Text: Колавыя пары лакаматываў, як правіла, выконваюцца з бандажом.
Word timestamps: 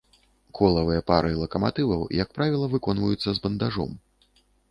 Колавыя 0.59 1.01
пары 1.09 1.33
лакаматываў, 1.41 2.01
як 2.23 2.33
правіла, 2.39 2.71
выконваюцца 2.73 3.29
з 3.37 3.43
бандажом. 3.47 3.91